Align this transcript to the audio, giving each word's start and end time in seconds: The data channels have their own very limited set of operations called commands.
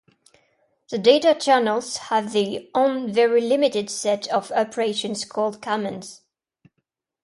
The 0.89 0.97
data 0.97 1.37
channels 1.39 1.97
have 1.97 2.33
their 2.33 2.61
own 2.73 3.13
very 3.13 3.39
limited 3.39 3.87
set 3.91 4.27
of 4.29 4.51
operations 4.53 5.25
called 5.25 5.61
commands. 5.61 6.21